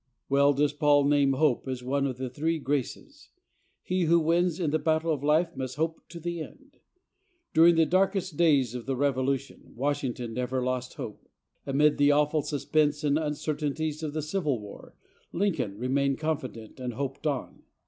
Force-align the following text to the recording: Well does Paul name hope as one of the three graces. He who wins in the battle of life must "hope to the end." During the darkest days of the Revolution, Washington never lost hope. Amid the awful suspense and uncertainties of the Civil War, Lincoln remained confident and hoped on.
Well 0.29 0.53
does 0.53 0.73
Paul 0.73 1.03
name 1.03 1.33
hope 1.33 1.67
as 1.67 1.83
one 1.83 2.07
of 2.07 2.17
the 2.17 2.27
three 2.27 2.57
graces. 2.57 3.29
He 3.83 4.05
who 4.05 4.19
wins 4.19 4.59
in 4.59 4.71
the 4.71 4.79
battle 4.79 5.13
of 5.13 5.23
life 5.23 5.55
must 5.55 5.75
"hope 5.75 6.09
to 6.09 6.19
the 6.19 6.41
end." 6.41 6.79
During 7.53 7.75
the 7.75 7.85
darkest 7.85 8.35
days 8.35 8.73
of 8.73 8.87
the 8.87 8.95
Revolution, 8.95 9.73
Washington 9.75 10.33
never 10.33 10.63
lost 10.63 10.95
hope. 10.95 11.29
Amid 11.67 11.99
the 11.99 12.09
awful 12.11 12.41
suspense 12.41 13.03
and 13.03 13.19
uncertainties 13.19 14.01
of 14.01 14.13
the 14.13 14.23
Civil 14.23 14.59
War, 14.59 14.95
Lincoln 15.31 15.77
remained 15.77 16.17
confident 16.17 16.79
and 16.79 16.93
hoped 16.95 17.27
on. 17.27 17.61